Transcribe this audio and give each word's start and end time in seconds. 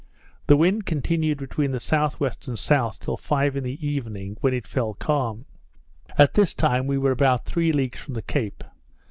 The 0.47 0.57
wind 0.57 0.87
continued 0.87 1.37
between 1.37 1.73
the 1.73 1.75
S.W. 1.75 2.31
and 2.47 2.57
south 2.57 2.99
till 2.99 3.17
five 3.17 3.55
in 3.55 3.63
the 3.63 3.77
evening, 3.87 4.35
when 4.41 4.51
it 4.51 4.65
fell 4.65 4.95
calm. 4.95 5.45
At 6.17 6.33
this 6.33 6.55
time 6.55 6.87
we 6.87 6.97
were 6.97 7.11
about 7.11 7.45
three 7.45 7.71
leagues 7.71 7.99
from 7.99 8.15
the 8.15 8.23
Cape. 8.23 8.63